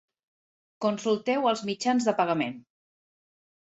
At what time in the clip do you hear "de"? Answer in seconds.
2.11-2.19